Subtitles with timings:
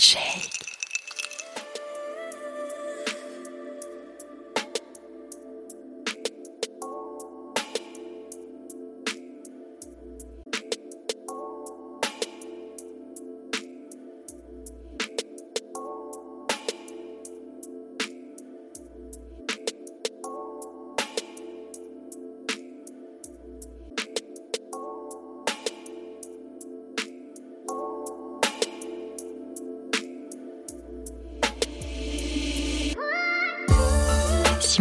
[0.00, 0.69] shake.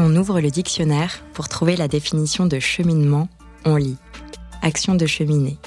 [0.02, 3.28] On ouvre le dictionnaire pour trouver la définition de cheminement,
[3.66, 3.98] on lit
[4.62, 5.58] action de cheminer.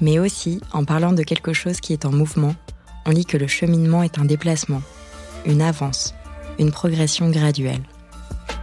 [0.00, 2.54] Mais aussi, en parlant de quelque chose qui est en mouvement,
[3.04, 4.80] on lit que le cheminement est un déplacement,
[5.44, 6.14] une avance,
[6.58, 7.82] une progression graduelle.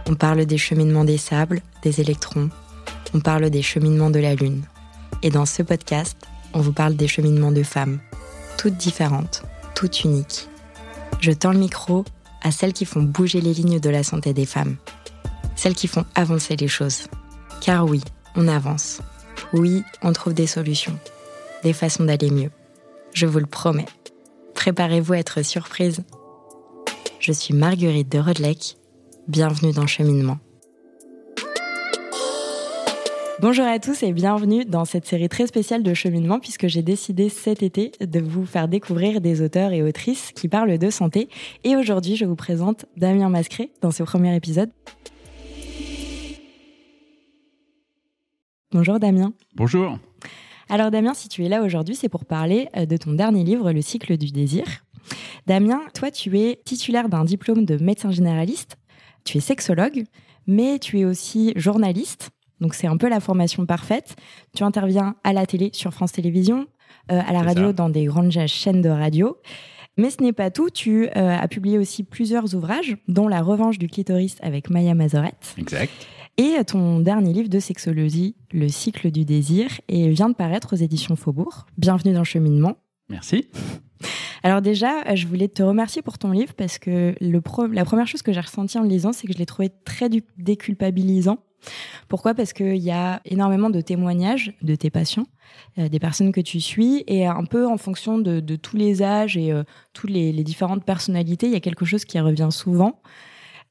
[0.08, 2.50] On parle des cheminements des sables, des électrons,
[3.14, 4.64] on parle des cheminements de la Lune.
[5.22, 6.16] Et dans ce podcast,
[6.52, 8.00] on vous parle des cheminements de femmes,
[8.58, 9.44] toutes différentes,
[9.76, 10.48] toutes uniques.
[11.20, 12.04] Je tends le micro
[12.42, 14.76] à celles qui font bouger les lignes de la santé des femmes,
[15.56, 17.06] celles qui font avancer les choses.
[17.60, 18.00] Car oui,
[18.36, 19.00] on avance.
[19.52, 20.98] Oui, on trouve des solutions,
[21.62, 22.50] des façons d'aller mieux.
[23.12, 23.86] Je vous le promets.
[24.54, 26.02] Préparez-vous à être surprise.
[27.20, 28.76] Je suis Marguerite de Rodelec.
[29.28, 30.38] Bienvenue dans Cheminement.
[33.42, 37.28] Bonjour à tous et bienvenue dans cette série très spéciale de cheminement puisque j'ai décidé
[37.28, 41.28] cet été de vous faire découvrir des auteurs et autrices qui parlent de santé.
[41.64, 44.70] Et aujourd'hui, je vous présente Damien Mascré dans ce premier épisode.
[48.72, 49.34] Bonjour Damien.
[49.54, 49.98] Bonjour.
[50.70, 53.70] Alors Damien, si tu es là aujourd'hui, c'est pour parler euh, de ton dernier livre,
[53.70, 54.64] Le cycle du désir.
[55.46, 58.78] Damien, toi, tu es titulaire d'un diplôme de médecin généraliste,
[59.24, 60.04] tu es sexologue,
[60.46, 62.30] mais tu es aussi journaliste.
[62.62, 64.16] Donc c'est un peu la formation parfaite.
[64.56, 66.66] Tu interviens à la télé sur France Télévisions,
[67.10, 69.36] euh, à la radio dans des grandes chaînes de radio.
[69.98, 70.70] Mais ce n'est pas tout.
[70.70, 75.54] Tu euh, as publié aussi plusieurs ouvrages, dont La revanche du clitoris avec Maya Mazorette.
[75.58, 75.92] Exact.
[76.38, 80.76] Et ton dernier livre de sexologie, Le cycle du désir, et vient de paraître aux
[80.76, 81.66] éditions Faubourg.
[81.76, 82.76] Bienvenue dans le cheminement.
[83.10, 83.48] Merci.
[84.42, 87.42] Alors déjà, je voulais te remercier pour ton livre parce que le
[87.72, 90.08] la première chose que j'ai ressentie en le lisant, c'est que je l'ai trouvé très
[90.38, 91.38] déculpabilisant.
[92.08, 92.34] Pourquoi?
[92.34, 95.26] Parce qu'il y a énormément de témoignages de tes patients,
[95.78, 99.36] euh, des personnes que tu suis, et un peu en fonction de, tous les âges
[99.36, 103.00] et euh, toutes les, différentes personnalités, il y a quelque chose qui revient souvent.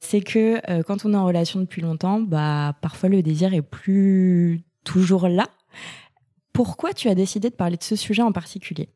[0.04, 3.62] C'est que euh, quand on est en relation depuis longtemps, bah parfois le désir est
[3.62, 5.48] plus toujours là.
[6.52, 8.88] Pourquoi tu as décidé de parler de ce sujet en particulier?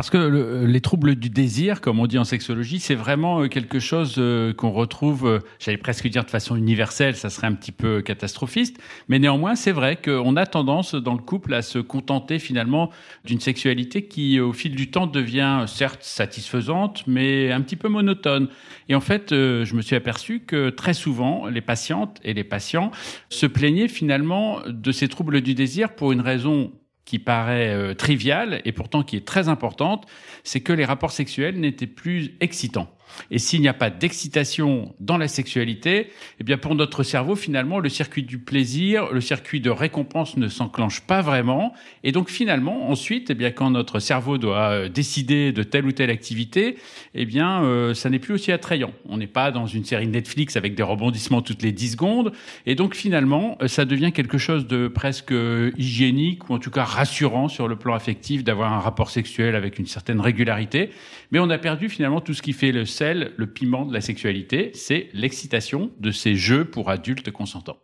[0.00, 3.48] Parce que le, les troubles du désir, comme on dit en sexologie, c'est vraiment euh,
[3.48, 7.52] quelque chose euh, qu'on retrouve, euh, j'allais presque dire de façon universelle, ça serait un
[7.52, 8.78] petit peu catastrophiste,
[9.08, 12.88] mais néanmoins c'est vrai qu'on a tendance dans le couple à se contenter finalement
[13.26, 18.48] d'une sexualité qui au fil du temps devient certes satisfaisante, mais un petit peu monotone.
[18.88, 22.90] Et en fait, je me suis aperçu que très souvent, les patientes et les patients
[23.28, 26.72] se plaignaient finalement de ces troubles du désir pour une raison
[27.10, 30.06] qui paraît euh, triviale et pourtant qui est très importante,
[30.44, 32.88] c'est que les rapports sexuels n'étaient plus excitants.
[33.30, 36.10] Et s'il n'y a pas d'excitation dans la sexualité,
[36.40, 40.48] eh bien pour notre cerveau finalement le circuit du plaisir, le circuit de récompense ne
[40.48, 41.74] s'enclenche pas vraiment.
[42.04, 45.92] Et donc finalement ensuite eh bien quand notre cerveau doit euh, décider de telle ou
[45.92, 46.76] telle activité,
[47.14, 48.92] eh bien euh, ça n'est plus aussi attrayant.
[49.08, 52.32] On n'est pas dans une série Netflix avec des rebondissements toutes les 10 secondes.
[52.66, 55.34] Et donc finalement euh, ça devient quelque chose de presque
[55.76, 59.78] hygiénique ou en tout cas rassurant sur le plan affectif d'avoir un rapport sexuel avec
[59.78, 60.90] une certaine régularité,
[61.30, 64.70] mais on a perdu finalement tout ce qui fait le le piment de la sexualité,
[64.74, 67.78] c'est l'excitation de ces jeux pour adultes consentants.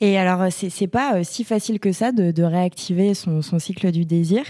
[0.00, 4.42] Et alors, c'est pas euh, si facile que ça de, réactiver son, cycle du désir.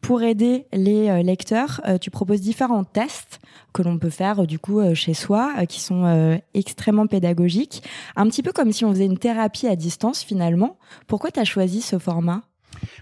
[0.00, 3.40] Pour aider les euh, lecteurs, euh, tu proposes différents tests
[3.72, 7.84] que l'on peut faire du coup chez soi, qui sont extrêmement pédagogiques,
[8.16, 10.76] un petit peu comme si on faisait une thérapie à distance finalement.
[11.06, 12.42] Pourquoi tu as choisi ce format?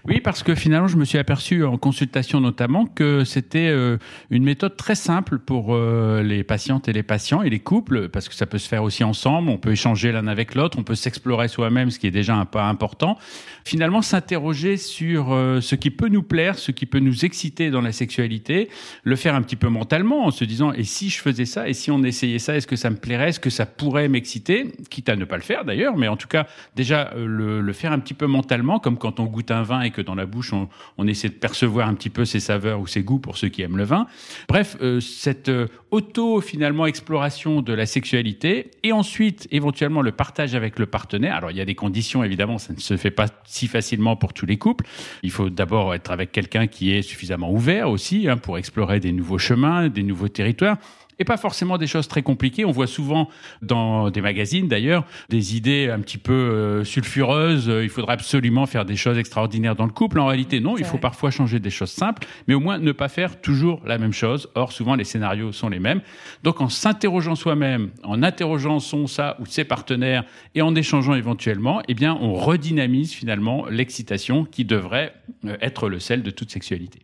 [0.07, 3.97] Oui, parce que finalement, je me suis aperçu en consultation notamment que c'était euh,
[4.29, 8.29] une méthode très simple pour euh, les patientes et les patients et les couples, parce
[8.29, 10.95] que ça peut se faire aussi ensemble, on peut échanger l'un avec l'autre, on peut
[10.95, 13.17] s'explorer soi-même, ce qui est déjà un pas important.
[13.65, 17.81] Finalement, s'interroger sur euh, ce qui peut nous plaire, ce qui peut nous exciter dans
[17.81, 18.69] la sexualité,
[19.03, 21.73] le faire un petit peu mentalement en se disant, et si je faisais ça, et
[21.73, 25.09] si on essayait ça, est-ce que ça me plairait, est-ce que ça pourrait m'exciter, quitte
[25.09, 27.99] à ne pas le faire d'ailleurs, mais en tout cas, déjà le, le faire un
[27.99, 31.07] petit peu mentalement, comme quand on goûte un vin et que dans la bouche, on,
[31.07, 33.77] essaie de percevoir un petit peu ses saveurs ou ses goûts pour ceux qui aiment
[33.77, 34.07] le vin.
[34.47, 40.55] Bref, euh, cette euh, auto, finalement, exploration de la sexualité et ensuite, éventuellement, le partage
[40.55, 41.35] avec le partenaire.
[41.35, 44.33] Alors, il y a des conditions, évidemment, ça ne se fait pas si facilement pour
[44.33, 44.85] tous les couples.
[45.23, 49.11] Il faut d'abord être avec quelqu'un qui est suffisamment ouvert aussi hein, pour explorer des
[49.11, 50.77] nouveaux chemins, des nouveaux territoires
[51.19, 52.65] et pas forcément des choses très compliquées.
[52.65, 53.29] On voit souvent
[53.61, 57.71] dans des magazines d'ailleurs des idées un petit peu euh, sulfureuses.
[57.83, 60.19] Il faudrait absolument faire des choses extraordinaires dans le couple.
[60.19, 60.77] En réalité, non.
[60.77, 63.97] Il faut parfois changer des choses simples, mais au moins ne pas faire toujours la
[63.97, 64.49] même chose.
[64.55, 66.01] Or, souvent les scénarios sont les mêmes.
[66.43, 70.23] Donc, en s'interrogeant soi-même, en interrogeant son ça ou ses partenaires
[70.55, 75.13] et en échangeant éventuellement, eh bien, on redynamise finalement l'excitation qui devrait
[75.45, 76.99] euh, être le sel de toute sexualité.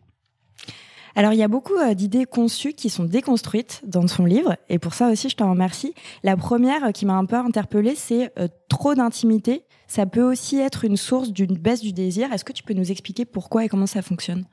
[1.17, 4.79] Alors, il y a beaucoup euh, d'idées conçues qui sont déconstruites dans son livre, et
[4.79, 5.93] pour ça aussi, je t'en remercie.
[6.23, 9.63] La première euh, qui m'a un peu interpellée, c'est euh, trop d'intimité.
[9.87, 12.33] Ça peut aussi être une source d'une baisse du désir.
[12.33, 14.45] Est-ce que tu peux nous expliquer pourquoi et comment ça fonctionne?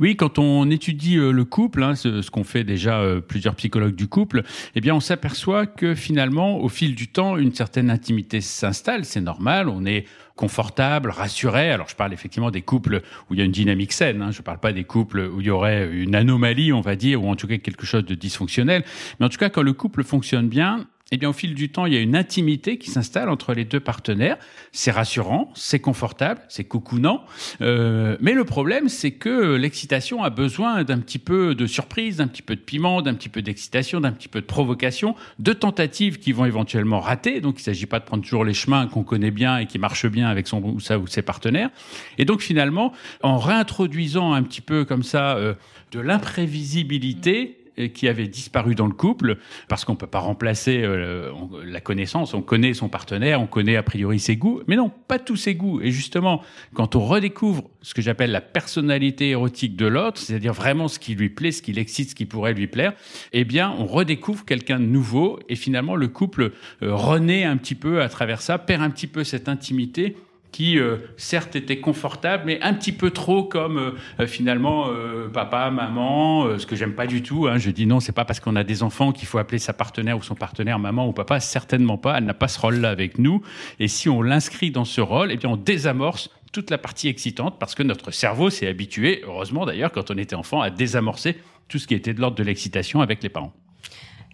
[0.00, 4.42] Oui, quand on étudie le couple, hein, ce, qu'ont fait déjà plusieurs psychologues du couple,
[4.74, 9.04] eh bien, on s'aperçoit que finalement, au fil du temps, une certaine intimité s'installe.
[9.04, 9.68] C'est normal.
[9.68, 10.04] On est
[10.36, 11.70] confortable, rassuré.
[11.70, 14.22] Alors je parle effectivement des couples où il y a une dynamique saine.
[14.22, 14.30] Hein.
[14.30, 17.22] Je ne parle pas des couples où il y aurait une anomalie, on va dire,
[17.22, 18.84] ou en tout cas quelque chose de dysfonctionnel.
[19.18, 21.84] Mais en tout cas, quand le couple fonctionne bien, eh bien, au fil du temps,
[21.84, 24.38] il y a une intimité qui s'installe entre les deux partenaires.
[24.72, 27.24] C'est rassurant, c'est confortable, c'est cocoonant.
[27.60, 32.26] Euh, mais le problème, c'est que l'excitation a besoin d'un petit peu de surprise, d'un
[32.26, 36.18] petit peu de piment, d'un petit peu d'excitation, d'un petit peu de provocation, de tentatives
[36.18, 37.42] qui vont éventuellement rater.
[37.42, 39.78] Donc, il ne s'agit pas de prendre toujours les chemins qu'on connaît bien et qui
[39.78, 41.68] marchent bien avec son ou ça ou ses partenaires.
[42.16, 45.52] Et donc, finalement, en réintroduisant un petit peu comme ça euh,
[45.92, 47.58] de l'imprévisibilité,
[47.94, 49.38] qui avait disparu dans le couple,
[49.68, 51.32] parce qu'on peut pas remplacer euh,
[51.64, 52.34] la connaissance.
[52.34, 55.54] On connaît son partenaire, on connaît a priori ses goûts, mais non, pas tous ses
[55.54, 55.80] goûts.
[55.80, 56.42] Et justement,
[56.74, 61.14] quand on redécouvre ce que j'appelle la personnalité érotique de l'autre, c'est-à-dire vraiment ce qui
[61.14, 62.94] lui plaît, ce qui l'excite, ce qui pourrait lui plaire,
[63.32, 67.74] eh bien, on redécouvre quelqu'un de nouveau, et finalement, le couple euh, renaît un petit
[67.74, 70.16] peu à travers ça, perd un petit peu cette intimité
[70.54, 73.90] qui euh, certes était confortable, mais un petit peu trop comme euh,
[74.20, 74.88] euh, finalement
[75.32, 77.48] papa, maman, ce que j'aime pas du tout.
[77.48, 77.58] Hein.
[77.58, 80.16] Je dis non, c'est pas parce qu'on a des enfants qu'il faut appeler sa partenaire
[80.16, 81.40] ou son partenaire maman ou papa.
[81.40, 82.18] Certainement pas.
[82.18, 83.42] Elle n'a pas ce rôle-là avec nous.
[83.80, 87.58] Et si on l'inscrit dans ce rôle, eh bien on désamorce toute la partie excitante
[87.58, 91.36] parce que notre cerveau s'est habitué, heureusement d'ailleurs, quand on était enfant, à désamorcer
[91.66, 93.52] tout ce qui était de l'ordre de l'excitation avec les parents.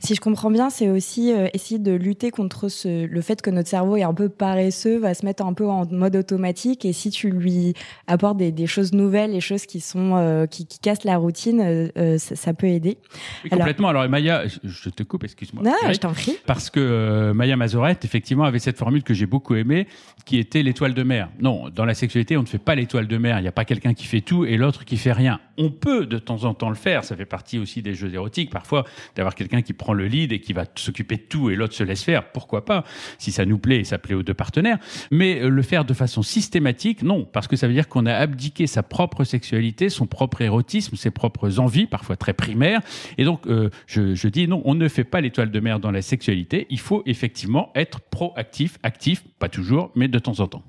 [0.02, 3.50] Si je comprends bien, c'est aussi euh, essayer de lutter contre ce, le fait que
[3.50, 6.86] notre cerveau est un peu paresseux, va se mettre un peu en mode automatique.
[6.86, 7.74] Et si tu lui
[8.06, 11.60] apportes des, des choses nouvelles, des choses qui sont euh, qui, qui, cassent la routine,
[11.60, 12.96] euh, ça, ça, peut aider.
[13.44, 13.88] Oui, complètement.
[13.88, 15.62] Alors, Maya, je te coupe, excuse-moi.
[15.62, 16.38] Non, je t'en prie.
[16.46, 19.86] Parce que Maya Mazorette, effectivement, avait cette formule que j'ai beaucoup aimée,
[20.24, 21.28] qui était l'étoile de mer.
[21.40, 23.38] Non, dans la sexualité, on ne fait pas l'étoile de mer.
[23.38, 25.40] Il n'y a pas quelqu'un qui fait tout et l'autre qui fait rien.
[25.58, 27.04] On peut de temps en temps le faire.
[27.04, 30.40] Ça fait partie aussi des jeux érotiques, parfois, d'avoir quelqu'un qui prend le lead et
[30.40, 32.84] qui va s'occuper de tout et l'autre se laisse faire, pourquoi pas
[33.18, 34.78] Si ça nous plaît et ça plaît aux deux partenaires.
[35.10, 38.14] Mais euh, le faire de façon systématique, non, parce que ça veut dire qu'on a
[38.14, 42.80] abdiqué sa propre sexualité, son propre érotisme, ses propres envies, parfois très primaires.
[43.18, 45.90] Et donc, euh, je, je dis non, on ne fait pas l'étoile de mer dans
[45.90, 46.66] la sexualité.
[46.70, 50.64] Il faut effectivement être proactif, actif, pas toujours, mais de temps en temps.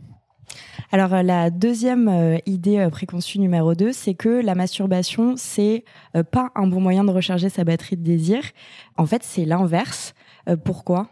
[0.91, 5.85] Alors euh, la deuxième euh, idée euh, préconçue numéro 2, c'est que la masturbation, c'est
[6.31, 8.43] pas un bon moyen de recharger sa batterie de désir.
[8.97, 10.13] En fait, c'est l'inverse.
[10.65, 11.09] pourquoi?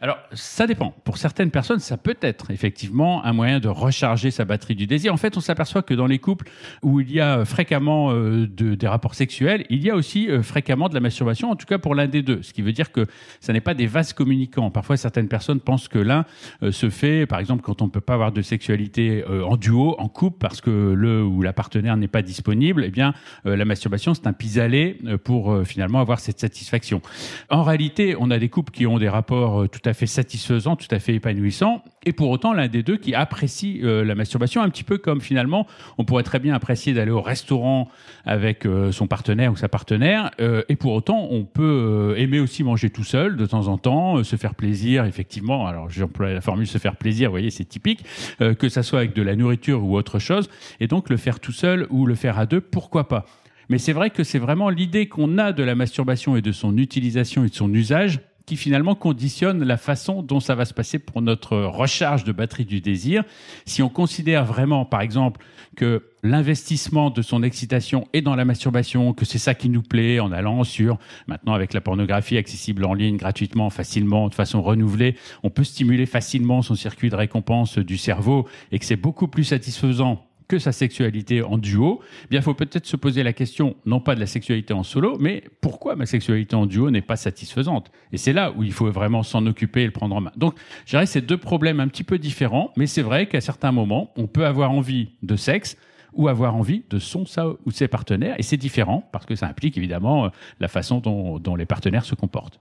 [0.00, 0.94] Alors, ça dépend.
[1.04, 5.14] Pour certaines personnes, ça peut être effectivement un moyen de recharger sa batterie du désir.
[5.14, 6.46] En fait, on s'aperçoit que dans les couples
[6.82, 10.42] où il y a fréquemment euh, de, des rapports sexuels, il y a aussi euh,
[10.42, 12.42] fréquemment de la masturbation, en tout cas pour l'un des deux.
[12.42, 13.06] Ce qui veut dire que
[13.40, 14.70] ça n'est pas des vases communicants.
[14.70, 16.26] Parfois, certaines personnes pensent que l'un
[16.62, 19.94] euh, se fait, par exemple, quand on ne peut pas avoir de sexualité en duo,
[19.98, 24.12] en couple, parce que le ou la partenaire n'est pas disponible, eh bien, la masturbation,
[24.12, 27.00] c'est un pis-aller pour finalement avoir cette satisfaction.
[27.48, 30.88] En réalité, on a des couples qui ont des rapports tout à fait satisfaisant, tout
[30.90, 34.68] à fait épanouissant, et pour autant l'un des deux qui apprécie euh, la masturbation, un
[34.68, 35.66] petit peu comme finalement
[35.98, 37.88] on pourrait très bien apprécier d'aller au restaurant
[38.24, 42.64] avec euh, son partenaire ou sa partenaire, euh, et pour autant on peut aimer aussi
[42.64, 45.66] manger tout seul de temps en temps, se faire plaisir, effectivement.
[45.66, 48.04] Alors j'emploie la formule se faire plaisir, vous voyez, c'est typique,
[48.38, 50.48] que ça soit avec de la nourriture ou autre chose,
[50.80, 53.24] et donc le faire tout seul ou le faire à deux, pourquoi pas?
[53.68, 56.76] Mais c'est vrai que c'est vraiment l'idée qu'on a de la masturbation et de son
[56.76, 60.98] utilisation et de son usage qui finalement conditionne la façon dont ça va se passer
[60.98, 63.24] pour notre recharge de batterie du désir.
[63.64, 65.40] Si on considère vraiment, par exemple,
[65.76, 70.20] que l'investissement de son excitation est dans la masturbation, que c'est ça qui nous plaît
[70.20, 75.16] en allant sur, maintenant avec la pornographie accessible en ligne gratuitement, facilement, de façon renouvelée,
[75.42, 79.44] on peut stimuler facilement son circuit de récompense du cerveau et que c'est beaucoup plus
[79.44, 83.76] satisfaisant que sa sexualité en duo, eh bien, il faut peut-être se poser la question,
[83.86, 87.16] non pas de la sexualité en solo, mais pourquoi ma sexualité en duo n'est pas
[87.16, 87.90] satisfaisante?
[88.12, 90.32] Et c'est là où il faut vraiment s'en occuper et le prendre en main.
[90.36, 90.54] Donc,
[90.86, 94.12] je dirais c'est deux problèmes un petit peu différents, mais c'est vrai qu'à certains moments,
[94.16, 95.76] on peut avoir envie de sexe,
[96.16, 98.34] ou avoir envie de son ça ou de ses partenaires.
[98.38, 100.30] Et c'est différent parce que ça implique évidemment
[100.60, 102.60] la façon dont les partenaires se comportent.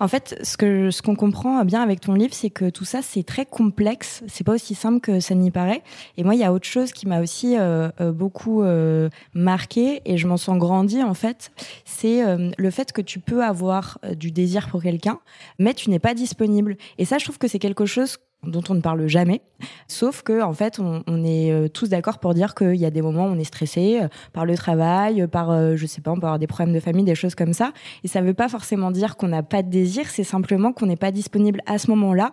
[0.00, 3.46] En fait, ce qu'on comprend bien avec ton livre, c'est que tout ça c'est très
[3.46, 4.22] complexe.
[4.26, 5.82] C'est pas aussi simple que ça n'y paraît.
[6.16, 10.02] Et moi, il y a autre chose qui m'a aussi euh, euh, beaucoup euh, marqué
[10.04, 11.52] et je m'en sens grandi en fait.
[11.84, 12.22] C'est
[12.56, 15.20] le fait que tu peux avoir du désir pour quelqu'un,
[15.58, 16.76] mais tu n'es pas disponible.
[16.98, 19.42] Et ça, je trouve que c'est quelque chose dont on ne parle jamais.
[19.88, 23.02] Sauf que, en fait, on, est euh, tous d'accord pour dire qu'il y a des
[23.02, 26.16] moments où on est stressé euh, par le travail, euh, par, je sais pas, on
[26.16, 27.72] peut avoir des problèmes de famille, des choses comme ça.
[28.02, 30.86] Et ça ne veut pas forcément dire qu'on n'a pas de désir, c'est simplement qu'on
[30.86, 32.32] n'est pas disponible à ce moment-là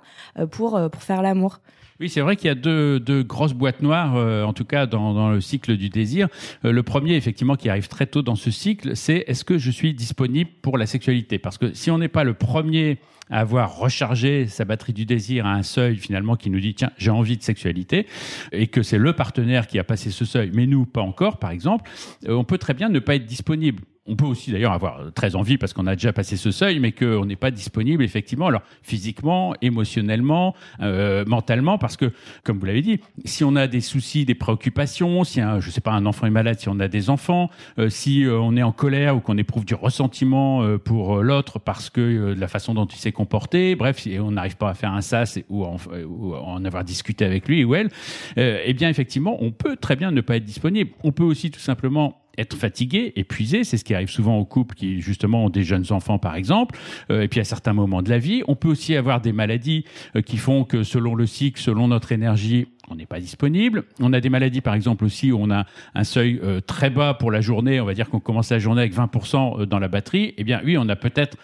[0.51, 1.59] pour, pour faire l'amour.
[2.01, 5.39] Oui, c'est vrai qu'il y a deux, grosses boîtes noires, en tout cas dans, le
[5.39, 6.29] cycle du désir.
[6.63, 9.93] le premier, effectivement, qui arrive très tôt dans ce cycle, c'est est-ce que je suis
[9.93, 11.37] disponible pour la sexualité?
[11.37, 12.97] Parce que si on n'est pas le premier
[13.29, 17.11] avoir rechargé sa batterie du désir à un seuil finalement qui nous dit tiens j'ai
[17.11, 18.05] envie de sexualité
[18.51, 21.51] et que c'est le partenaire qui a passé ce seuil mais nous pas encore par
[21.51, 21.89] exemple
[22.27, 25.35] euh, on peut très bien ne pas être disponible on peut aussi d'ailleurs avoir très
[25.35, 28.63] envie parce qu'on a déjà passé ce seuil, mais qu'on n'est pas disponible effectivement, alors
[28.81, 32.11] physiquement, émotionnellement, euh, mentalement, parce que,
[32.43, 35.81] comme vous l'avez dit, si on a des soucis, des préoccupations, si un, je sais
[35.81, 38.63] pas, un enfant est malade, si on a des enfants, euh, si euh, on est
[38.63, 42.85] en colère ou qu'on éprouve du ressentiment pour l'autre parce que de la façon dont
[42.85, 45.77] il s'est comporté, bref, si on n'arrive pas à faire un sas ou en,
[46.07, 47.89] ou en avoir discuté avec lui ou elle,
[48.37, 50.91] eh bien effectivement, on peut très bien ne pas être disponible.
[51.03, 54.75] On peut aussi tout simplement être fatigué, épuisé, c'est ce qui arrive souvent aux couples
[54.75, 56.77] qui justement ont des jeunes enfants par exemple,
[57.09, 58.43] euh, et puis à certains moments de la vie.
[58.47, 62.11] On peut aussi avoir des maladies euh, qui font que selon le cycle, selon notre
[62.11, 63.85] énergie, on n'est pas disponible.
[63.99, 67.13] On a des maladies par exemple aussi où on a un seuil euh, très bas
[67.13, 70.33] pour la journée, on va dire qu'on commence la journée avec 20% dans la batterie.
[70.37, 71.37] Eh bien oui, on a peut-être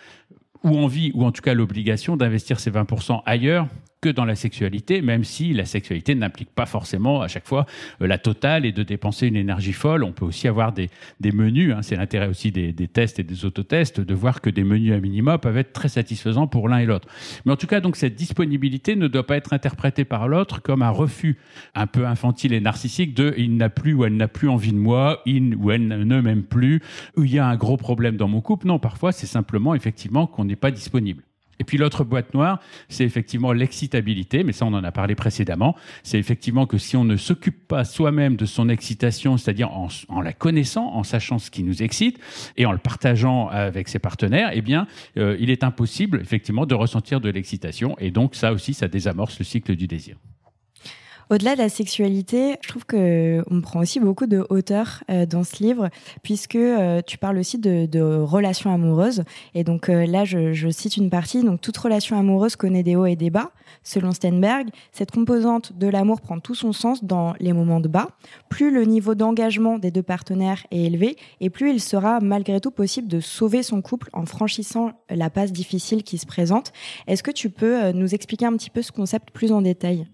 [0.64, 3.68] ou envie, ou en tout cas l'obligation d'investir ces 20% ailleurs
[4.08, 7.66] que dans la sexualité, même si la sexualité n'implique pas forcément à chaque fois
[8.02, 10.04] euh, la totale et de dépenser une énergie folle.
[10.04, 10.90] On peut aussi avoir des,
[11.34, 11.82] menus, hein.
[11.82, 15.00] c'est l'intérêt aussi des, des, tests et des autotests, de voir que des menus à
[15.00, 17.10] minima peuvent être très satisfaisants pour l'un et l'autre.
[17.46, 20.82] Mais en tout cas, donc cette disponibilité ne doit pas être interprétée par l'autre comme
[20.82, 21.38] un refus
[21.76, 24.78] un peu infantile et narcissique de il n'a plus ou elle n'a plus envie de
[24.78, 26.82] moi, il ou elle ne m'aime plus,
[27.18, 28.68] ou il y a un gros problème dans mon couple.
[28.68, 31.27] Non, parfois c'est simplement effectivement qu'on n'est pas disponible.
[31.60, 32.60] Et puis l'autre boîte noire,
[32.90, 35.76] c'est effectivement l'excitabilité, mais ça on en a parlé précédemment.
[36.04, 40.34] C'est effectivement que si on ne s'occupe pas soi-même de son excitation, c'est-à-dire en, la
[40.34, 42.20] connaissant, en sachant ce qui nous excite
[42.58, 44.88] et en le partageant avec ses partenaires, eh bien
[45.18, 47.96] euh, il est impossible effectivement de ressentir de l'excitation.
[48.00, 50.18] Et donc ça aussi, ça désamorce le cycle du désir.
[51.30, 55.44] Au-delà de la sexualité, je trouve que on prend aussi beaucoup de hauteur euh, dans
[55.44, 55.90] ce livre,
[56.24, 59.24] puisque euh, tu parles aussi de, de, relations amoureuses.
[59.54, 61.44] Et donc euh, là, je, je, cite une partie.
[61.44, 63.52] Donc toute relation amoureuse connaît des hauts et des bas.
[63.84, 68.08] Selon Steinberg, cette composante de l'amour prend tout son sens dans les moments de bas.
[68.48, 72.72] Plus le niveau d'engagement des deux partenaires est élevé, et plus il sera malgré tout
[72.72, 76.72] possible de sauver son couple en franchissant la passe difficile qui se présente.
[77.06, 80.08] Est-ce que tu peux nous expliquer un petit peu ce concept plus en détail?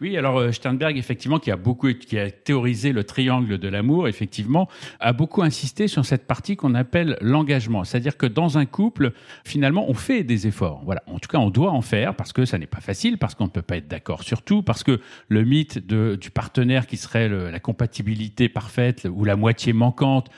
[0.00, 4.06] Oui, alors euh, Sternberg, effectivement, qui a beaucoup, qui a théorisé le triangle de l'amour,
[4.06, 4.68] effectivement,
[5.00, 7.82] a beaucoup insisté sur cette partie qu'on appelle l'engagement.
[7.82, 9.12] C'est-à-dire que dans un couple,
[9.44, 10.82] finalement, on fait des efforts.
[10.84, 11.02] Voilà.
[11.06, 13.44] En tout cas, on doit en faire parce que ça n'est pas facile, parce qu'on
[13.44, 17.28] ne peut pas être d'accord sur tout, parce que le mythe du partenaire qui serait
[17.28, 20.28] la compatibilité parfaite ou la moitié manquante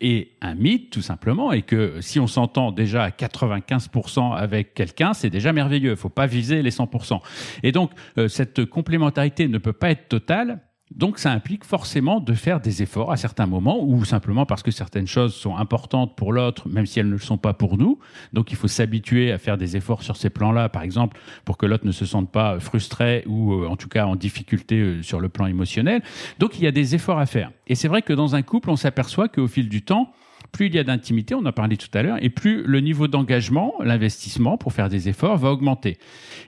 [0.00, 5.12] est un mythe, tout simplement, et que si on s'entend déjà à 95% avec quelqu'un,
[5.12, 5.90] c'est déjà merveilleux.
[5.90, 7.20] Il faut pas viser les 100%.
[7.64, 8.64] Et donc, euh, cette
[9.08, 10.60] complémentarité ne peut pas être totale.
[10.90, 14.70] Donc ça implique forcément de faire des efforts à certains moments ou simplement parce que
[14.70, 17.98] certaines choses sont importantes pour l'autre même si elles ne le sont pas pour nous.
[18.32, 21.66] Donc il faut s'habituer à faire des efforts sur ces plans-là par exemple pour que
[21.66, 25.20] l'autre ne se sente pas frustré ou euh, en tout cas en difficulté euh, sur
[25.20, 26.00] le plan émotionnel.
[26.38, 27.50] Donc il y a des efforts à faire.
[27.66, 30.10] Et c'est vrai que dans un couple on s'aperçoit qu'au fil du temps
[30.52, 33.08] plus il y a d'intimité, on en parlait tout à l'heure, et plus le niveau
[33.08, 35.98] d'engagement, l'investissement pour faire des efforts va augmenter.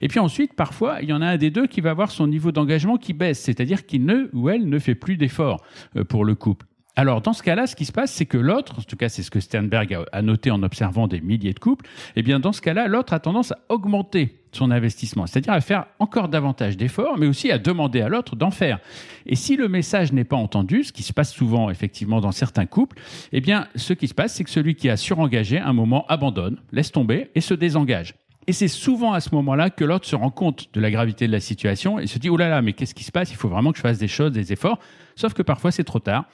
[0.00, 2.26] Et puis ensuite, parfois, il y en a un des deux qui va avoir son
[2.26, 5.62] niveau d'engagement qui baisse, c'est-à-dire qu'il ne ou elle ne fait plus d'efforts
[5.96, 6.66] euh, pour le couple.
[7.00, 9.22] Alors, dans ce cas-là, ce qui se passe, c'est que l'autre, en tout cas, c'est
[9.22, 12.60] ce que Sternberg a noté en observant des milliers de couples, eh bien, dans ce
[12.60, 17.26] cas-là, l'autre a tendance à augmenter son investissement, c'est-à-dire à faire encore davantage d'efforts, mais
[17.26, 18.80] aussi à demander à l'autre d'en faire.
[19.24, 22.66] Et si le message n'est pas entendu, ce qui se passe souvent, effectivement, dans certains
[22.66, 23.00] couples,
[23.32, 26.58] eh bien, ce qui se passe, c'est que celui qui a surengagé, un moment, abandonne,
[26.70, 28.14] laisse tomber et se désengage.
[28.50, 31.30] Et c'est souvent à ce moment-là que l'autre se rend compte de la gravité de
[31.30, 33.30] la situation et se dit, oh là là, mais qu'est-ce qui se passe?
[33.30, 34.80] Il faut vraiment que je fasse des choses, des efforts.
[35.14, 36.24] Sauf que parfois c'est trop tard.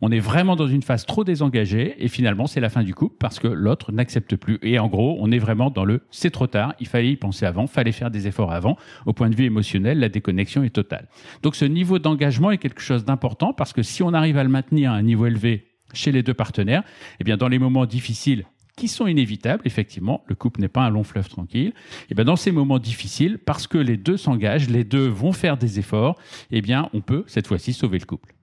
[0.00, 3.16] On est vraiment dans une phase trop désengagée et finalement c'est la fin du couple
[3.18, 4.60] parce que l'autre n'accepte plus.
[4.62, 7.44] Et en gros, on est vraiment dans le c'est trop tard, il fallait y penser
[7.44, 8.76] avant, fallait faire des efforts avant.
[9.04, 11.08] Au point de vue émotionnel, la déconnexion est totale.
[11.42, 14.48] Donc ce niveau d'engagement est quelque chose d'important parce que si on arrive à le
[14.48, 16.84] maintenir à un niveau élevé chez les deux partenaires,
[17.18, 18.44] eh bien dans les moments difficiles,
[18.76, 21.72] qui sont inévitables, effectivement, le couple n'est pas un long fleuve tranquille,
[22.10, 25.56] et bien dans ces moments difficiles, parce que les deux s'engagent, les deux vont faire
[25.56, 26.16] des efforts,
[26.50, 28.34] eh bien on peut cette fois-ci sauver le couple.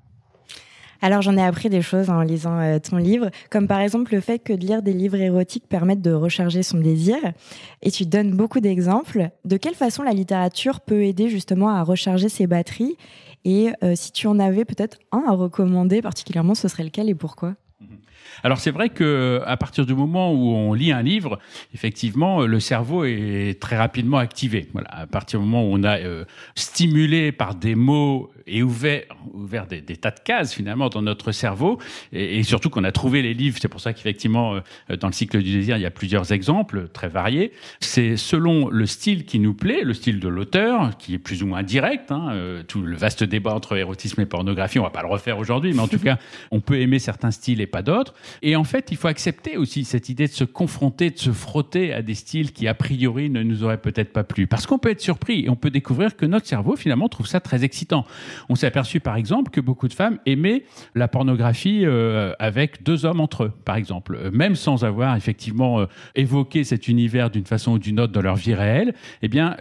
[1.03, 4.21] Alors j'en ai appris des choses en lisant euh, ton livre, comme par exemple le
[4.21, 7.17] fait que de lire des livres érotiques permette de recharger son désir.
[7.81, 9.31] Et tu donnes beaucoup d'exemples.
[9.43, 12.97] De quelle façon la littérature peut aider justement à recharger ses batteries?
[13.45, 17.15] Et euh, si tu en avais peut-être un à recommander particulièrement, ce serait lequel et
[17.15, 17.55] pourquoi?
[18.43, 21.39] Alors c'est vrai que à partir du moment où on lit un livre,
[21.73, 24.67] effectivement, le cerveau est très rapidement activé.
[24.73, 26.25] Voilà, à partir du moment où on a euh,
[26.55, 31.79] stimulé par des mots et ouvert, ouvert des, tas de cases finalement dans notre cerveau,
[32.11, 33.57] et, surtout qu'on a trouvé les livres.
[33.61, 36.87] C'est pour ça qu'effectivement, euh, dans le cycle du désir, il y a plusieurs exemples
[36.89, 37.51] très variés.
[37.79, 41.47] C'est selon le style qui nous plaît, le style de l'auteur, qui est plus ou
[41.47, 42.11] moins direct.
[42.11, 45.37] Hein, euh, tout le vaste débat entre érotisme et pornographie, on va pas le refaire
[45.37, 46.17] aujourd'hui, mais en tout cas,
[46.51, 48.10] on peut aimer certains styles et pas d'autres.
[48.41, 51.93] Et en fait, il faut accepter aussi cette idée de se confronter, de se frotter
[51.93, 54.47] à des styles qui, a priori, ne nous auraient peut-être pas plu.
[54.47, 57.39] Parce qu'on peut être surpris et on peut découvrir que notre cerveau, finalement, trouve ça
[57.39, 58.05] très excitant.
[58.49, 60.63] On s'est aperçu, par exemple, que beaucoup de femmes aimaient
[60.95, 64.17] la pornographie euh, avec deux hommes entre eux, par exemple.
[64.19, 68.21] Euh, même sans avoir, effectivement, euh, évoqué cet univers d'une façon ou d'une autre dans
[68.21, 69.55] leur vie réelle, eh bien,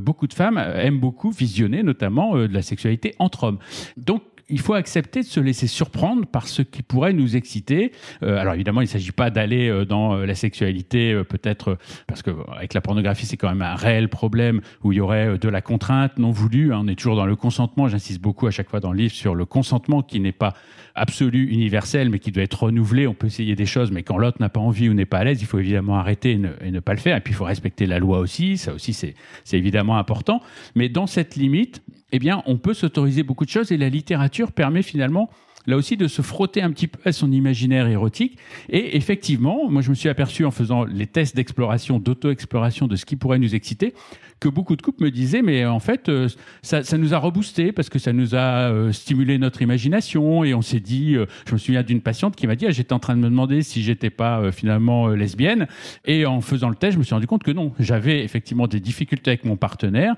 [0.00, 3.58] beaucoup de femmes aiment beaucoup visionner, notamment, de la sexualité entre hommes.
[3.96, 7.92] Donc, il faut accepter de se laisser surprendre par ce qui pourrait nous exciter.
[8.22, 12.22] Euh, alors évidemment, il ne s'agit pas d'aller euh, dans euh, la sexualité, peut-être parce
[12.22, 15.48] que avec la pornographie, c'est quand même un réel problème où il y aurait de
[15.48, 16.72] la contrainte non voulue.
[16.72, 16.80] Hein.
[16.82, 17.88] on est toujours dans le consentement.
[17.88, 20.54] J'insiste beaucoup à chaque fois dans le livre sur le consentement qui n'est pas
[20.94, 23.06] absolu, universel, mais qui doit être renouvelé.
[23.06, 25.24] On peut essayer des choses, mais quand l'autre n'a pas envie ou n'est pas à
[25.24, 27.16] l'aise, il faut évidemment arrêter et ne, et ne, pas le faire.
[27.16, 28.58] Et puis il faut respecter la loi aussi.
[28.58, 29.14] Ça aussi, c'est
[29.52, 30.42] évidemment important.
[30.74, 34.52] Mais dans cette limite, eh bien, on peut s'autoriser beaucoup de choses et la littérature
[34.52, 35.30] permet finalement
[35.66, 38.38] là aussi de se frotter un petit peu à son imaginaire érotique.
[38.68, 43.04] Et effectivement, moi je me suis aperçu en faisant les tests d'exploration, d'auto-exploration de ce
[43.04, 43.94] qui pourrait nous exciter,
[44.40, 46.28] que beaucoup de couples me disaient, mais en fait, euh,
[46.62, 50.44] ça, ça, nous a reboosté parce que ça nous a euh, stimulé notre imagination.
[50.44, 52.94] Et on s'est dit, euh, je me souviens d'une patiente qui m'a dit, ah, j'étais
[52.94, 55.68] en train de me demander si j'étais pas finalement lesbienne.
[56.06, 58.80] Et en faisant le test, je me suis rendu compte que non, j'avais effectivement des
[58.80, 60.14] difficultés avec mon partenaire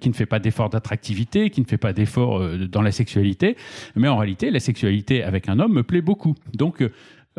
[0.00, 3.56] qui ne fait pas d'effort d'attractivité, qui ne fait pas d'effort dans la sexualité,
[3.94, 6.34] mais en réalité, la sexualité avec un homme me plaît beaucoup.
[6.54, 6.82] Donc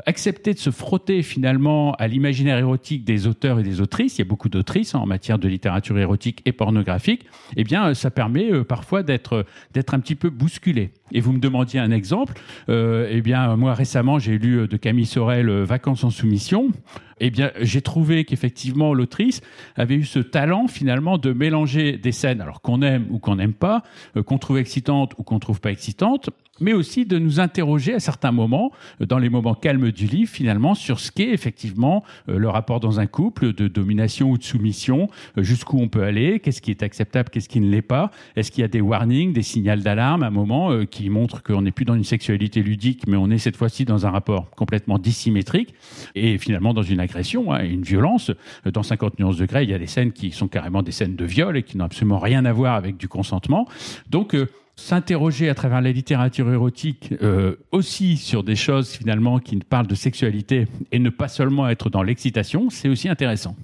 [0.05, 4.21] accepter de se frotter finalement à l'imaginaire érotique des auteurs et des autrices, il y
[4.21, 8.11] a beaucoup d'autrices hein, en matière de littérature érotique et pornographique, eh bien, euh, ça
[8.11, 10.91] permet euh, parfois d'être d'être un petit peu bousculé.
[11.11, 12.33] Et vous me demandiez un exemple.
[12.69, 16.71] Euh, eh bien, moi récemment, j'ai lu de Camille Sorel Vacances en soumission.
[17.19, 19.41] Eh bien, j'ai trouvé qu'effectivement l'autrice
[19.75, 23.53] avait eu ce talent finalement de mélanger des scènes, alors qu'on aime ou qu'on n'aime
[23.53, 23.83] pas,
[24.25, 28.31] qu'on trouve excitantes ou qu'on trouve pas excitantes, mais aussi de nous interroger à certains
[28.31, 32.79] moments, dans les moments calmes du livre, finalement, sur ce qu'est effectivement euh, le rapport
[32.79, 36.71] dans un couple de domination ou de soumission, euh, jusqu'où on peut aller, qu'est-ce qui
[36.71, 39.67] est acceptable, qu'est-ce qui ne l'est pas, est-ce qu'il y a des warnings, des signaux
[39.75, 43.17] d'alarme à un moment euh, qui montrent qu'on n'est plus dans une sexualité ludique, mais
[43.17, 45.73] on est cette fois-ci dans un rapport complètement dissymétrique
[46.15, 48.31] et finalement dans une agression, hein, une violence.
[48.65, 51.25] Dans 50 nuances de il y a des scènes qui sont carrément des scènes de
[51.25, 53.67] viol et qui n'ont absolument rien à voir avec du consentement.
[54.09, 54.35] Donc,
[54.77, 59.95] s'interroger à travers la littérature érotique euh, aussi sur des choses finalement qui parlent de
[59.95, 63.55] sexualité et ne pas seulement être dans l'excitation, c'est aussi intéressant.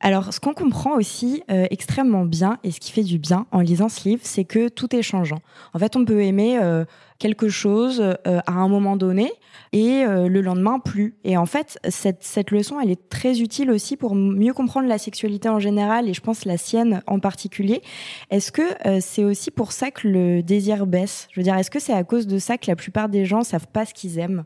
[0.00, 3.60] Alors, ce qu'on comprend aussi euh, extrêmement bien et ce qui fait du bien en
[3.60, 5.40] lisant ce livre, c'est que tout est changeant.
[5.74, 6.84] En fait, on peut aimer euh,
[7.18, 8.14] quelque chose euh,
[8.46, 9.32] à un moment donné
[9.72, 11.14] et le lendemain plus.
[11.24, 14.96] Et en fait, cette, cette leçon, elle est très utile aussi pour mieux comprendre la
[14.96, 17.82] sexualité en général et je pense la sienne en particulier.
[18.30, 18.62] Est-ce que
[19.00, 21.28] c'est aussi pour ça que le désir baisse?
[21.32, 23.42] Je veux dire, est-ce que c'est à cause de ça que la plupart des gens
[23.42, 24.44] savent pas ce qu'ils aiment?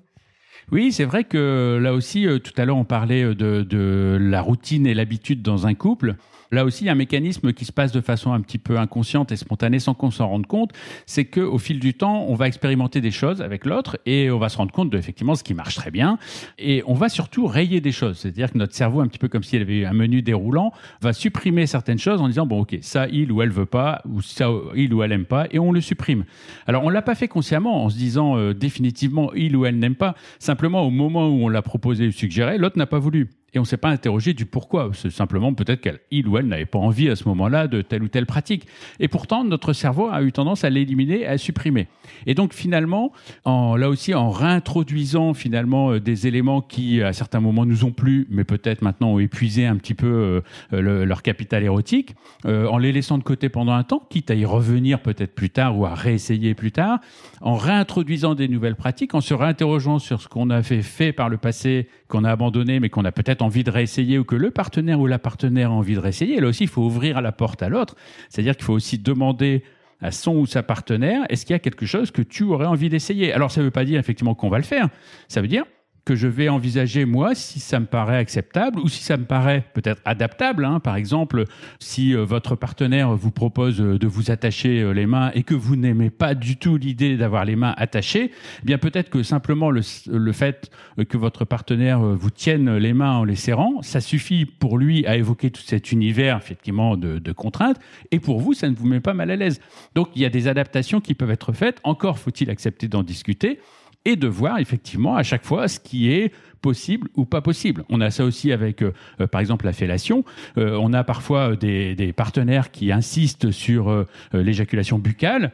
[0.73, 4.17] Oui, c'est vrai que là aussi, euh, tout à l'heure, on parlait euh, de, de
[4.19, 6.17] la routine et l'habitude dans un couple.
[6.53, 8.79] Là aussi, il y a un mécanisme qui se passe de façon un petit peu
[8.79, 10.73] inconsciente et spontanée sans qu'on s'en rende compte,
[11.07, 14.51] c'est qu'au fil du temps, on va expérimenter des choses avec l'autre et on va
[14.51, 16.19] se rendre compte de effectivement ce qui marche très bien
[16.59, 18.19] et on va surtout rayer des choses.
[18.19, 21.67] C'est-à-dire que notre cerveau, un petit peu comme s'il avait un menu déroulant, va supprimer
[21.67, 24.93] certaines choses en disant bon ok ça il ou elle veut pas ou ça il
[24.93, 26.25] ou elle aime pas et on le supprime.
[26.67, 29.95] Alors on l'a pas fait consciemment en se disant euh, définitivement il ou elle n'aime
[29.95, 30.15] pas.
[30.39, 33.31] Simplement au moment où on l'a proposé ou suggéré, l'autre n'a pas voulu.
[33.55, 34.91] Et on ne s'est pas interrogé du pourquoi.
[34.95, 38.09] C'est simplement peut-être qu'il ou elle n'avait pas envie à ce moment-là de telle ou
[38.09, 38.67] telle pratique.
[38.99, 41.89] Et pourtant, notre cerveau a eu tendance à l'éliminer, à supprimer.
[42.27, 43.13] Et donc finalement,
[43.45, 47.93] en, là aussi, en réintroduisant finalement euh, des éléments qui à certains moments nous ont
[47.93, 52.15] plu, mais peut-être maintenant ont épuisé un petit peu euh, leur capital érotique,
[52.47, 55.51] euh, en les laissant de côté pendant un temps, quitte à y revenir peut-être plus
[55.51, 57.01] tard ou à réessayer plus tard,
[57.41, 61.37] en réintroduisant des nouvelles pratiques, en se réinterrogeant sur ce qu'on avait fait par le
[61.37, 65.01] passé, qu'on a abandonné, mais qu'on a peut-être envie de réessayer ou que le partenaire
[65.01, 66.41] ou la partenaire a envie de réessayer.
[66.41, 67.97] Là aussi, il faut ouvrir la porte à l'autre.
[68.29, 69.63] C'est-à-dire qu'il faut aussi demander
[70.01, 72.89] à son ou sa partenaire, est-ce qu'il y a quelque chose que tu aurais envie
[72.89, 73.33] d'essayer?
[73.33, 74.89] Alors, ça ne veut pas dire effectivement qu'on va le faire.
[75.29, 75.65] Ça veut dire
[76.05, 79.65] que je vais envisager moi si ça me paraît acceptable ou si ça me paraît
[79.73, 80.65] peut-être adaptable.
[80.65, 80.81] Hein.
[80.81, 81.45] Par exemple,
[81.79, 85.55] si euh, votre partenaire vous propose euh, de vous attacher euh, les mains et que
[85.55, 89.71] vous n'aimez pas du tout l'idée d'avoir les mains attachées, eh bien peut-être que simplement
[89.71, 90.71] le, le, fait
[91.09, 95.17] que votre partenaire vous tienne les mains en les serrant, ça suffit pour lui à
[95.17, 97.79] évoquer tout cet univers effectivement de, de contraintes
[98.11, 99.61] et pour vous, ça ne vous met pas mal à l'aise.
[99.95, 101.81] Donc il y a des adaptations qui peuvent être faites.
[101.85, 103.61] Encore faut-il accepter d'en discuter
[104.05, 107.85] et de voir effectivement à chaque fois ce qui est possible ou pas possible.
[107.91, 110.25] On a ça aussi avec, euh, euh, par exemple, la fellation.
[110.57, 115.51] Euh, on a parfois des, des, partenaires qui insistent sur l'éjaculation buccale,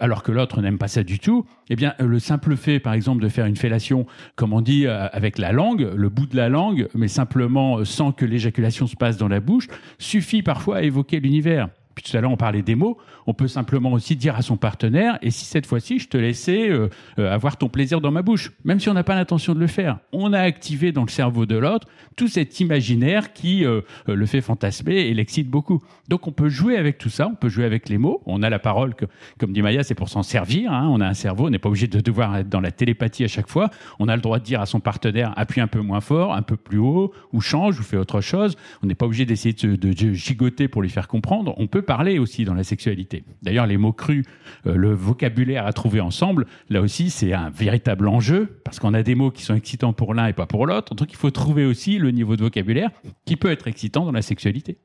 [0.00, 1.46] alors que l'autre n'aime pas ça du tout.
[1.70, 5.38] Eh bien, le simple fait, par exemple, de faire une fellation, comme on dit, avec
[5.38, 9.28] la langue, le bout de la langue, mais simplement sans que l'éjaculation se passe dans
[9.28, 11.68] la bouche, suffit parfois à évoquer l'univers.
[12.02, 12.98] Tout à l'heure, on parlait des mots.
[13.26, 16.68] On peut simplement aussi dire à son partenaire, et si cette fois-ci, je te laissais
[16.68, 19.60] euh, euh, avoir ton plaisir dans ma bouche, même si on n'a pas l'intention de
[19.60, 19.98] le faire.
[20.12, 21.86] On a activé dans le cerveau de l'autre
[22.16, 25.82] tout cet imaginaire qui euh, le fait fantasmer et l'excite beaucoup.
[26.08, 28.22] Donc on peut jouer avec tout ça, on peut jouer avec les mots.
[28.26, 29.04] On a la parole, que,
[29.38, 30.72] comme dit Maya, c'est pour s'en servir.
[30.72, 30.88] Hein.
[30.90, 33.28] On a un cerveau, on n'est pas obligé de devoir être dans la télépathie à
[33.28, 33.70] chaque fois.
[33.98, 36.42] On a le droit de dire à son partenaire, appuie un peu moins fort, un
[36.42, 38.56] peu plus haut, ou change, ou fais autre chose.
[38.82, 41.54] On n'est pas obligé d'essayer de, de gigoter pour lui faire comprendre.
[41.58, 43.24] On peut parler aussi dans la sexualité.
[43.42, 44.24] D'ailleurs, les mots crus,
[44.68, 49.02] euh, le vocabulaire à trouver ensemble, là aussi, c'est un véritable enjeu, parce qu'on a
[49.02, 50.94] des mots qui sont excitants pour l'un et pas pour l'autre.
[50.94, 52.90] Donc, il faut trouver aussi le niveau de vocabulaire
[53.24, 54.78] qui peut être excitant dans la sexualité.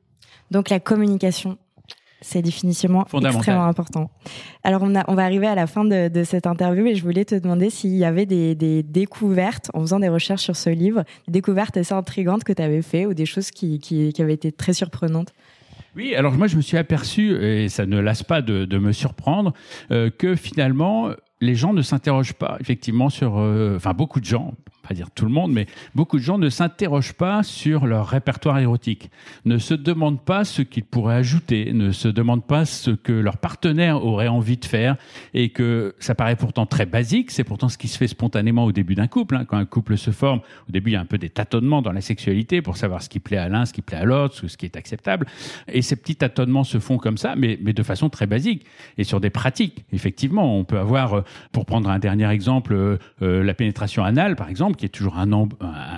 [0.50, 1.58] Donc, la communication
[2.22, 4.10] c'est définitivement extrêmement important.
[4.64, 7.24] Alors, on, a, on va arriver à la fin de, cette interview et je voulais
[7.24, 11.34] te demander s'il y avait des, découvertes, en faisant des recherches sur ce livre, des
[11.34, 14.50] découvertes assez intrigantes que tu avais fait ou des choses qui, qui, qui avaient été
[14.50, 15.32] très surprenantes.
[15.96, 19.54] Oui, alors moi je me suis aperçu, et ça ne lasse pas de, me surprendre,
[19.90, 21.08] euh, que finalement
[21.40, 24.54] les gens ne s'interrogent pas effectivement sur, euh, enfin beaucoup de gens,
[24.86, 28.58] pas dire tout le monde, mais beaucoup de gens ne s'interrogent pas sur leur répertoire
[28.58, 29.10] érotique,
[29.44, 33.38] ne se demandent pas ce qu'ils pourraient ajouter, ne se demandent pas ce que leur
[33.38, 34.96] partenaire aurait envie de faire,
[35.34, 38.72] et que ça paraît pourtant très basique, c'est pourtant ce qui se fait spontanément au
[38.72, 39.36] début d'un couple.
[39.36, 39.44] Hein.
[39.44, 41.92] Quand un couple se forme, au début il y a un peu des tâtonnements dans
[41.92, 44.56] la sexualité pour savoir ce qui plaît à l'un, ce qui plaît à l'autre, ce
[44.56, 45.26] qui est acceptable,
[45.68, 48.64] et ces petits tâtonnements se font comme ça, mais, de façon très basique,
[48.96, 49.84] et sur des pratiques.
[49.92, 54.36] Effectivement, on peut avoir, euh, pour prendre un dernier exemple, euh, euh, la pénétration anale,
[54.36, 55.26] par exemple, qui est toujours un,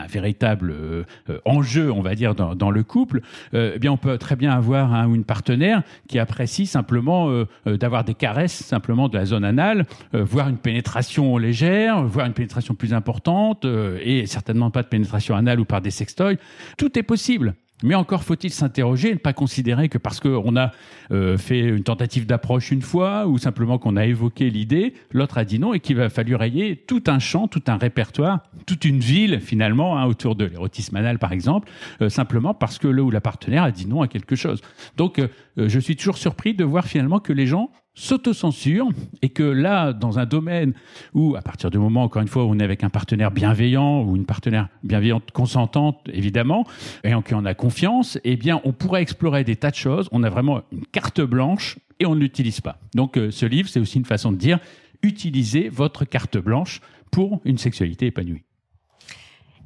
[0.09, 1.05] véritable euh,
[1.45, 3.21] enjeu, on va dire, dans, le couple,
[3.55, 7.29] euh, eh bien, on peut très bien avoir un ou une partenaire qui apprécie simplement
[7.29, 12.33] euh, d'avoir des caresses, simplement de la zone anale, voire une pénétration légère, voire une
[12.33, 16.37] pénétration plus importante, et certainement pas de pénétration anale ou par des sextoys.
[16.77, 17.55] Tout est possible.
[17.83, 20.73] Mais encore faut-il s'interroger et ne pas considérer que parce qu'on a
[21.13, 25.45] euh, fait une tentative d'approche une fois ou simplement qu'on a évoqué l'idée, l'autre a
[25.45, 28.99] dit non et qu'il va falloir rayer tout un champ, tout un répertoire, toute une
[28.99, 31.71] ville finalement hein, autour de l'érotisme anal par exemple,
[32.03, 34.61] euh, simplement parce que le ou la partenaire a dit non à quelque chose.
[34.97, 38.89] Donc euh, je suis toujours surpris de voir finalement que les gens s'autocensure
[39.23, 40.73] et que là, dans un domaine
[41.15, 44.03] où, à partir du moment, encore une fois, où on est avec un partenaire bienveillant
[44.05, 46.65] ou une partenaire bienveillante consentante, évidemment,
[47.03, 50.09] et en qui on a confiance, eh bien, on pourrait explorer des tas de choses.
[50.13, 52.79] On a vraiment une carte blanche et on ne l'utilise pas.
[52.95, 54.61] Donc, euh, ce livre, c'est aussi une façon de dire,
[55.03, 56.81] utilisez votre carte blanche
[57.11, 58.43] pour une sexualité épanouie.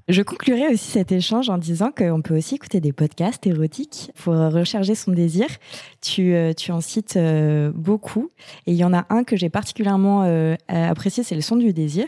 [0.09, 4.35] Je conclurai aussi cet échange en disant qu'on peut aussi écouter des podcasts érotiques pour
[4.35, 5.47] recharger son désir.
[6.01, 8.31] Tu, euh, tu en cites euh, beaucoup
[8.67, 11.73] et il y en a un que j'ai particulièrement euh, apprécié, c'est le son du
[11.73, 12.07] désir.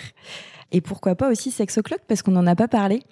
[0.75, 3.05] Et pourquoi pas aussi Sex O'Clock, parce qu'on n'en a pas parlé.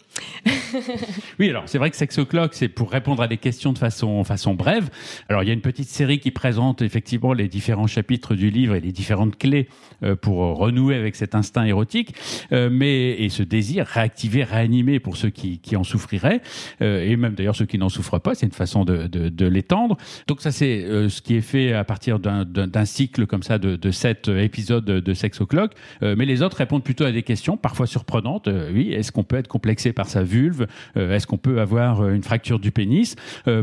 [1.39, 4.25] oui, alors c'est vrai que Sex O'Clock, c'est pour répondre à des questions de façon,
[4.25, 4.91] façon brève.
[5.29, 8.75] Alors il y a une petite série qui présente effectivement les différents chapitres du livre
[8.75, 9.69] et les différentes clés
[10.03, 12.17] euh, pour renouer avec cet instinct érotique,
[12.51, 16.41] euh, mais et ce désir réactiver, réanimer pour ceux qui, qui en souffriraient,
[16.81, 19.97] euh, et même d'ailleurs ceux qui n'en souffrent pas, c'est une façon de, de, l'étendre.
[20.27, 24.27] Donc ça c'est ce qui est fait à partir d'un cycle comme ça de sept
[24.27, 28.49] épisodes de Sex O'Clock, mais les autres répondent plutôt à des questions parfois surprenantes.
[28.73, 32.59] oui, est-ce qu'on peut être complexé par sa vulve Est-ce qu'on peut avoir une fracture
[32.59, 33.17] du pénis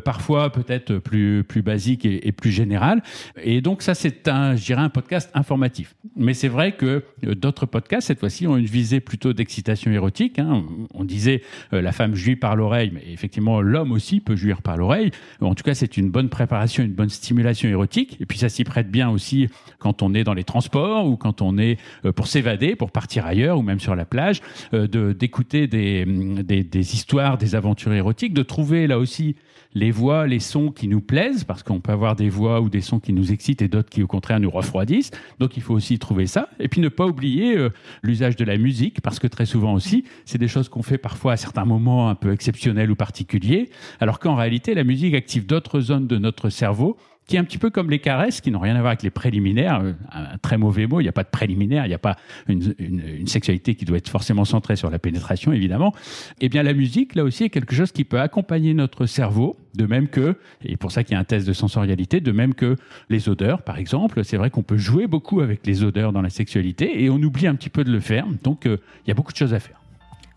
[0.04, 3.02] Parfois, peut-être plus plus basique et, plus général.
[3.41, 5.95] Et donc ça, c'est un, un podcast informatif.
[6.15, 10.39] Mais c'est vrai que d'autres podcasts cette fois-ci ont une visée plutôt d'excitation érotique.
[10.39, 10.63] Hein.
[10.93, 15.12] On disait la femme jouit par l'oreille, mais effectivement l'homme aussi peut jouir par l'oreille.
[15.41, 18.17] En tout cas, c'est une bonne préparation, une bonne stimulation érotique.
[18.19, 19.47] Et puis ça s'y prête bien aussi
[19.80, 23.25] quand on est dans les transports ou quand on est euh, pour s'évader, pour partir
[23.25, 24.41] ailleurs même sur la plage,
[24.73, 29.36] euh, de d'écouter des, des, des histoires, des aventures érotiques, de trouver là aussi
[29.75, 32.82] les voix, les sons qui nous plaisent, parce qu'on peut avoir des voix ou des
[32.82, 35.12] sons qui nous excitent et d'autres qui au contraire nous refroidissent.
[35.39, 36.49] Donc il faut aussi trouver ça.
[36.60, 37.69] Et puis ne pas oublier euh,
[38.01, 41.34] l'usage de la musique, parce que très souvent aussi, c'est des choses qu'on fait parfois
[41.34, 45.79] à certains moments un peu exceptionnels ou particuliers, alors qu'en réalité, la musique active d'autres
[45.79, 46.97] zones de notre cerveau
[47.30, 49.12] qui est un petit peu comme les caresses, qui n'ont rien à voir avec les
[49.12, 49.82] préliminaires.
[49.82, 52.15] Euh, un très mauvais mot, il n'y a pas de préliminaire, il n'y a pas
[52.48, 55.94] une, une, sexualité qui doit être forcément centrée sur la pénétration, évidemment.
[56.42, 59.86] Eh bien, la musique, là aussi, est quelque chose qui peut accompagner notre cerveau, de
[59.86, 62.76] même que, et pour ça qu'il y a un test de sensorialité, de même que
[63.12, 64.24] les odeurs, par exemple.
[64.24, 67.46] C'est vrai qu'on peut jouer beaucoup avec les odeurs dans la sexualité et on oublie
[67.46, 68.26] un petit peu de le faire.
[68.44, 69.80] Donc, euh, il y a beaucoup de choses à faire.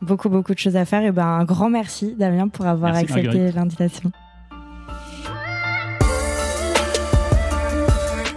[0.03, 1.03] Beaucoup, beaucoup de choses à faire.
[1.05, 4.13] Et ben, un grand merci, Damien, pour avoir accepté l'invitation.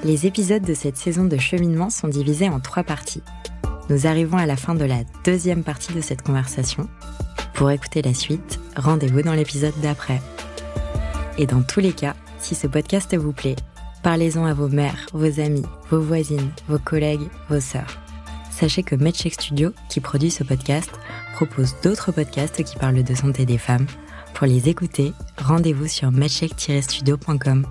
[0.05, 3.23] Les épisodes de cette saison de cheminement sont divisés en trois parties.
[3.89, 6.87] Nous arrivons à la fin de la deuxième partie de cette conversation.
[7.55, 10.21] Pour écouter la suite, rendez-vous dans l'épisode d'après.
[11.39, 13.55] Et dans tous les cas, si ce podcast vous plaît,
[14.03, 17.97] parlez-en à vos mères, vos amis, vos voisines, vos collègues, vos sœurs.
[18.51, 20.91] Sachez que MedCheck Studio, qui produit ce podcast,
[21.33, 23.87] propose d'autres podcasts qui parlent de santé des femmes.
[24.35, 27.65] Pour les écouter, rendez-vous sur medcheck-studio.com.